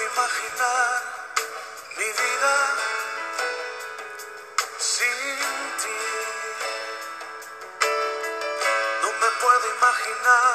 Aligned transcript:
de 0.00 0.06
imaginar 0.06 1.02
mi 1.98 2.04
vida 2.20 2.56
sin 4.78 5.18
ti. 5.80 6.00
No 9.02 9.08
me 9.20 9.30
puedo 9.42 9.64
imaginar 9.76 10.54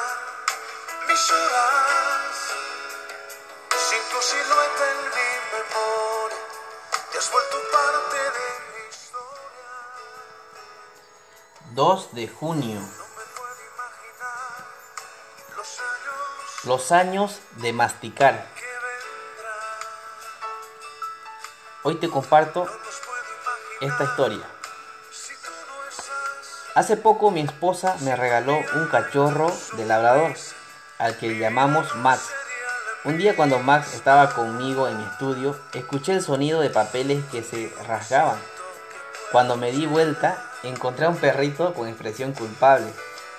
mis 1.08 1.32
horas 1.32 2.36
sin 3.88 4.02
tu 4.12 4.20
silueta 4.22 4.84
en 4.94 5.00
mi 5.16 5.30
memoria. 5.54 6.44
Te 7.12 7.18
has 7.20 7.32
vuelto 7.32 7.58
parte 7.72 8.18
de 8.18 8.48
mi 8.72 8.82
historia. 8.90 9.70
2 11.76 12.16
de 12.16 12.28
junio. 12.28 12.82
Los 16.64 16.92
años 16.92 17.40
de 17.58 17.74
masticar. 17.74 18.55
Hoy 21.88 21.98
te 21.98 22.10
comparto 22.10 22.66
esta 23.80 24.06
historia. 24.06 24.44
Hace 26.74 26.98
poco 26.98 27.30
mi 27.30 27.42
esposa 27.42 27.96
me 28.02 28.16
regaló 28.16 28.58
un 28.74 28.88
cachorro 28.88 29.56
de 29.78 29.86
labrador, 29.86 30.34
al 30.98 31.16
que 31.20 31.38
llamamos 31.38 31.96
Max. 31.98 32.24
Un 33.04 33.20
día 33.20 33.36
cuando 33.36 33.60
Max 33.60 33.94
estaba 33.94 34.34
conmigo 34.34 34.88
en 34.88 34.98
mi 34.98 35.04
estudio, 35.04 35.56
escuché 35.74 36.14
el 36.14 36.24
sonido 36.24 36.60
de 36.60 36.72
papeles 36.72 37.24
que 37.32 37.44
se 37.44 37.72
rasgaban. 37.88 38.40
Cuando 39.32 39.56
me 39.56 39.72
di 39.72 39.86
vuelta, 39.86 40.44
encontré 40.64 41.06
a 41.06 41.10
un 41.10 41.18
perrito 41.18 41.76
con 41.76 41.88
expresión 41.88 42.34
culpable, 42.34 42.92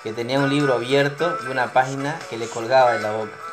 que 0.03 0.13
tenía 0.13 0.39
un 0.39 0.49
libro 0.49 0.75
abierto 0.75 1.37
y 1.45 1.51
una 1.51 1.73
página 1.73 2.17
que 2.29 2.37
le 2.37 2.47
colgaba 2.47 2.93
de 2.93 3.01
la 3.01 3.11
boca. 3.11 3.46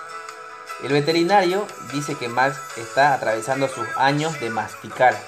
El 0.85 0.93
veterinario 0.93 1.67
dice 1.95 2.15
que 2.15 2.29
Max 2.29 2.59
está 2.77 3.15
atravesando 3.15 3.69
sus 3.69 3.89
años 3.97 4.39
de 4.39 4.51
masticar. 4.51 5.19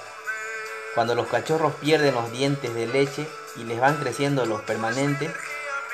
Cuando 0.93 1.15
los 1.15 1.25
cachorros 1.25 1.73
pierden 1.81 2.13
los 2.13 2.31
dientes 2.31 2.75
de 2.75 2.85
leche 2.85 3.27
y 3.55 3.63
les 3.63 3.79
van 3.79 3.97
creciendo 3.97 4.45
los 4.45 4.61
permanentes, 4.61 5.31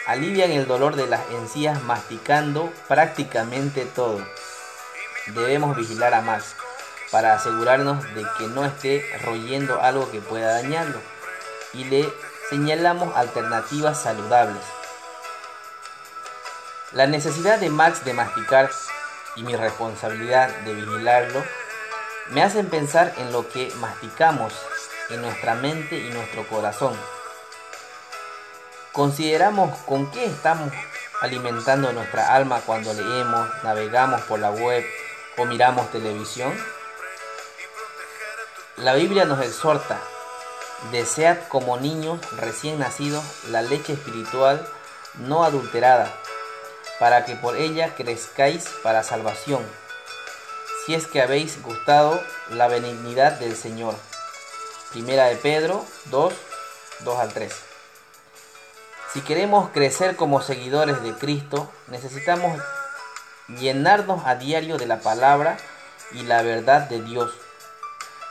alivian 0.06 0.52
el 0.52 0.68
dolor 0.68 0.98
de 0.98 1.08
las 1.08 1.22
encías 1.32 1.82
masticando 1.84 2.74
prácticamente 2.90 3.86
todo. 3.86 4.20
Debemos 5.28 5.78
vigilar 5.78 6.14
a 6.14 6.20
Max 6.20 6.56
para 7.10 7.34
asegurarnos 7.34 8.04
de 8.16 8.26
que 8.38 8.48
no 8.48 8.66
esté 8.66 9.06
royendo 9.24 9.82
algo 9.82 10.12
que 10.12 10.20
pueda 10.20 10.62
dañarlo 10.62 11.00
y 11.74 11.86
le 11.86 12.14
señalamos 12.50 13.16
alternativas 13.16 14.02
saludables. 14.02 14.62
La 16.92 17.08
necesidad 17.08 17.60
de 17.60 17.70
Max 17.70 18.04
de 18.04 18.14
masticar 18.14 18.70
y 19.36 19.44
mi 19.44 19.56
responsabilidad 19.56 20.50
de 20.66 20.74
vigilarlo 20.74 21.44
me 22.30 22.44
hacen 22.44 22.70
pensar 22.70 23.14
en 23.18 23.32
lo 23.32 23.50
que 23.50 23.72
masticamos 23.76 24.54
en 25.10 25.22
nuestra 25.22 25.56
mente 25.56 25.98
y 25.98 26.10
nuestro 26.10 26.48
corazón. 26.48 26.96
Consideramos 28.92 29.78
con 29.80 30.12
qué 30.12 30.26
estamos 30.26 30.72
alimentando 31.22 31.92
nuestra 31.94 32.36
alma 32.36 32.62
cuando 32.66 32.94
leemos, 32.94 33.50
navegamos 33.64 34.22
por 34.22 34.40
la 34.40 34.52
web 34.52 34.86
o 35.38 35.46
miramos 35.46 35.92
televisión. 35.92 36.54
La 38.78 38.94
Biblia 38.94 39.26
nos 39.26 39.42
exhorta, 39.42 40.00
desead 40.92 41.38
como 41.48 41.78
niños 41.78 42.20
recién 42.38 42.80
nacidos 42.80 43.24
la 43.50 43.62
leche 43.62 43.94
espiritual 43.94 44.66
no 45.20 45.44
adulterada, 45.44 46.12
para 47.00 47.26
que 47.26 47.36
por 47.36 47.58
ella 47.58 47.96
crezcáis 47.96 48.68
para 48.84 49.04
salvación, 49.04 49.66
si 50.86 50.96
es 50.96 51.08
que 51.08 51.22
habéis 51.22 51.62
gustado 51.62 52.22
la 52.50 52.68
benignidad 52.68 53.34
del 53.40 53.56
Señor. 53.56 53.96
Primera 54.92 55.26
de 55.26 55.36
Pedro 55.38 55.86
2, 56.06 56.34
2 57.00 57.20
al 57.20 57.34
3. 57.34 57.54
Si 59.14 59.22
queremos 59.22 59.70
crecer 59.70 60.16
como 60.16 60.42
seguidores 60.42 61.02
de 61.04 61.14
Cristo, 61.14 61.72
necesitamos 61.88 62.62
llenarnos 63.48 64.26
a 64.26 64.36
diario 64.36 64.78
de 64.78 64.88
la 64.88 65.00
palabra 65.00 65.58
y 66.12 66.24
la 66.24 66.42
verdad 66.42 66.90
de 66.90 67.02
Dios. 67.02 67.32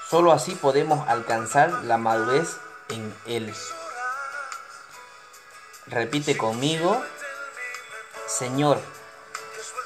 Solo 0.08 0.32
así 0.32 0.54
podemos 0.54 1.08
alcanzar 1.08 1.70
la 1.84 1.98
madurez 1.98 2.56
en 2.88 3.14
Él. 3.26 3.54
Repite 5.86 6.36
conmigo, 6.36 7.02
Señor, 8.38 8.80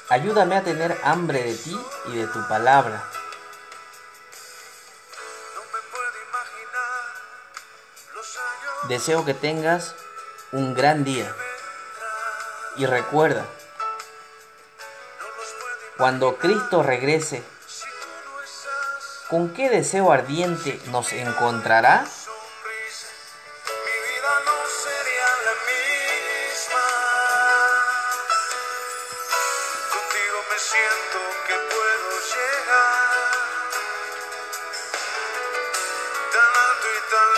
ayúdame 0.09 0.55
a 0.55 0.63
tener 0.63 0.97
hambre 1.03 1.43
de 1.43 1.55
ti 1.55 1.79
y 2.05 2.15
de 2.15 2.27
tu 2.27 2.47
palabra. 2.47 3.03
Deseo 8.87 9.25
que 9.25 9.33
tengas 9.33 9.95
un 10.51 10.73
gran 10.73 11.03
día. 11.03 11.33
Y 12.77 12.85
recuerda, 12.85 13.45
cuando 15.97 16.37
Cristo 16.37 16.83
regrese. 16.83 17.43
¿con 19.29 19.49
qué 19.53 19.69
deseo 19.69 20.11
ardiente 20.11 20.79
nos 20.87 21.11
encontrará? 21.11 22.05
Siento 30.59 31.19
que 31.45 31.53
puedo 31.53 32.19
llegar. 32.33 33.69
Tan 36.33 36.51
alto 36.65 36.87
y 36.97 37.11
tan 37.11 37.36